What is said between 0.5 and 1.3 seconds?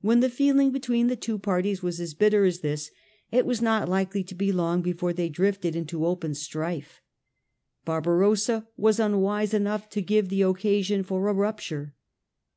between the